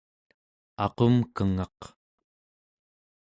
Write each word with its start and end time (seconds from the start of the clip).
aqumkengaq 0.85 1.79